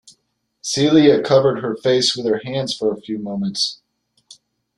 [0.63, 3.81] Celia covered her face with her hands for a few moments.